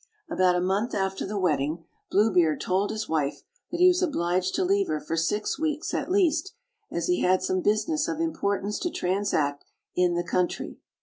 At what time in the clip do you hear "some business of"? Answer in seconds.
7.43-8.19